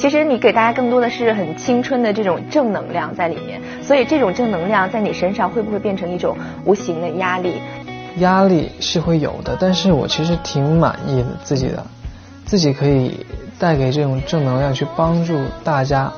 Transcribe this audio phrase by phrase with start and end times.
[0.00, 7.60] 其实你给大家更多的是很青春的这种正能量在里面，所以这种正能量在你身上会不会变成一种无形的压力？
[8.16, 11.84] 压力是会有的，但是我其实挺满意的自己的，
[12.46, 13.26] 自己可以
[13.58, 16.10] 带给这种正能量去帮助大家，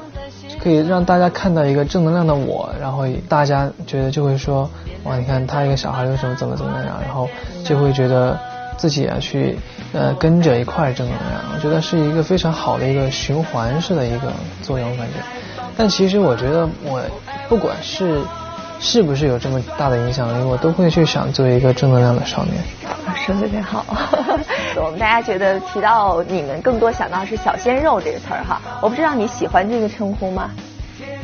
[0.62, 4.71] 可以让大家看到一个正能量的我，然后大家觉得就会说，
[5.03, 7.29] 哇，你看他一个小孩为什么怎么怎么样，然后
[7.64, 8.39] 就会觉得
[8.77, 9.59] 自己啊去
[9.93, 15.15] 呃跟着一块正能量，我觉得是一个非常好的一个循环式的一个作用感觉。
[15.77, 17.03] 但其实我觉得我
[17.48, 18.23] 不管是。
[18.85, 20.43] 是不是有这么大的影响力？
[20.43, 22.57] 我都会去想做一个正能量的少年。
[23.25, 23.87] 说的真好。
[24.75, 28.61] 我们大家觉得提到你们，更多想到是“小鲜肉”这个词儿哈。
[28.81, 30.51] 我不知道你喜欢这个称呼吗？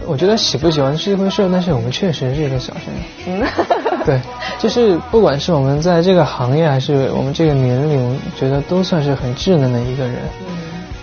[0.06, 2.72] 我觉得喜不喜欢是一回事，但是我们确实是一个小
[3.26, 3.46] 鲜肉。
[3.50, 3.87] 嗯。
[4.08, 4.18] 对，
[4.58, 10.16] 就是不管是我们在这个行业，还是我们这个年龄，觉得都算是很稚嫩的一个人。
[10.40, 10.56] 嗯。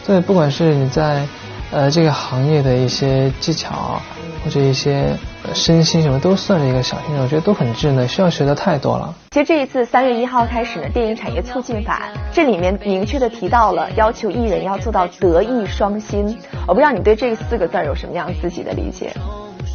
[0.08, 1.24] 对，不管是你在
[1.72, 4.02] 呃这个行业的一些技巧。
[4.44, 5.08] 或者一些
[5.56, 9.12] 身心什么都算是一个小鲜肉，我觉得都很稚嫩，需要学的太多了。
[9.32, 16.38] 其实这一次三月一号开始呢，电影产业促进法这里面明确的提到了要求艺人要做到德艺双馨。
[16.68, 19.12] 我不知道你对这四个字有什么样自己的理解？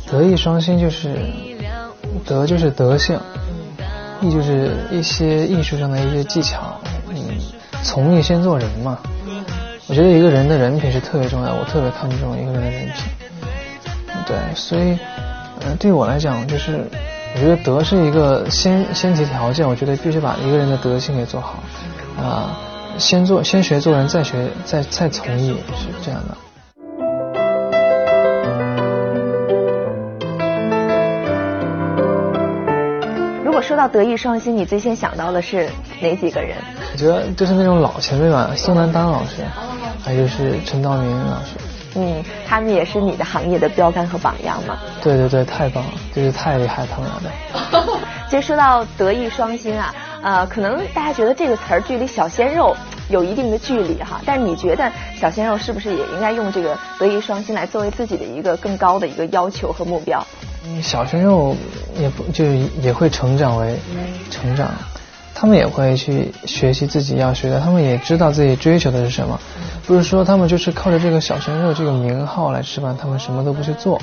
[0.09, 1.17] 德艺双馨就是
[2.27, 3.19] 德就是德性，
[4.20, 6.80] 艺就是一些艺术上的一些技巧。
[7.08, 7.16] 嗯，
[7.83, 8.98] 从艺先做人嘛。
[9.89, 12.94] 我觉得一个人的人品是特别重要，我特别看重一个人的人品。
[14.25, 14.97] 对，所以，
[15.61, 16.84] 呃，对我来讲，就是
[17.34, 21.58] 我觉得德是一个先先提条件，我觉得必须把一个人的德性给做好，
[22.16, 22.56] 啊，
[22.98, 26.36] 先做先学做人，再学再再从艺，是这样的。
[33.71, 36.57] 说到德艺双馨，你最先想到的是哪几个人？
[36.93, 39.45] 我觉得就是那种老前辈吧，宋丹丹老师，
[40.05, 41.51] 还有就是陈道明老师。
[41.95, 44.77] 嗯，他们也是你的行业的标杆和榜样嘛。
[45.00, 48.00] 对对对，太棒了，就是太厉害他们了。
[48.28, 52.77] 其实说到德艺双馨啊，呃，可能大家觉得这个词儿距离小鲜肉
[53.09, 60.27] 有一定的距离哈，但是你觉得小鲜肉是不是也应该用这个德艺双馨来作为自己的一个更高的一个要求和目标？
[60.65, 61.56] 嗯，小鲜肉
[61.98, 62.44] 也不就
[62.82, 63.78] 也会成长为
[64.31, 64.71] 成长。
[65.32, 69.41] 他们也会去学习自己要学的，他们也知道自己追求的是什么，
[69.87, 73.99] 不是说他们就是靠着这个小鲜肉这个名号来吃饭，他们什么都不去做。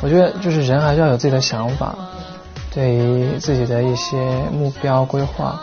[0.00, 1.96] 我觉得就是人还是要有自己的想法，
[2.72, 4.16] 对于自己的一些
[4.52, 5.60] 目标规划。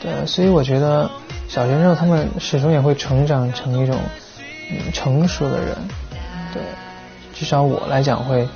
[0.00, 1.08] 对，所以我觉得
[1.48, 3.96] 小鲜肉他们始终也会成长成一种
[4.72, 5.76] 嗯成熟的人。
[6.52, 6.60] 对，
[7.32, 8.48] 至少我来讲会，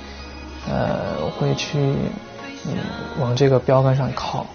[0.69, 1.79] 呃，会去
[2.65, 2.77] 嗯
[3.19, 4.45] 往这个标杆上靠。